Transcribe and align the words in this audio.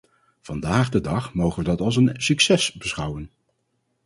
Vandaag 0.41 0.89
de 0.89 1.01
dag 1.01 1.33
mogen 1.33 1.63
we 1.63 1.69
dat 1.69 1.81
als 1.81 1.95
een 1.95 2.13
succes 2.17 2.71
beschouwen. 2.73 3.31